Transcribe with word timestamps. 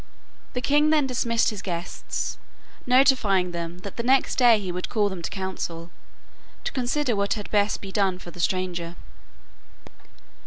The 0.53 0.61
king 0.61 0.89
then 0.89 1.05
dismissed 1.05 1.51
his 1.51 1.61
guests, 1.61 2.39
notifying 2.87 3.51
them 3.51 3.77
that 3.81 3.97
the 3.97 4.01
next 4.01 4.35
day 4.37 4.59
he 4.59 4.71
would 4.71 4.89
call 4.89 5.09
them 5.09 5.21
to 5.21 5.29
council 5.29 5.91
to 6.63 6.71
consider 6.71 7.15
what 7.15 7.33
had 7.35 7.51
best 7.51 7.81
be 7.81 7.91
done 7.91 8.17
for 8.17 8.31
the 8.31 8.39
stranger. 8.39 8.95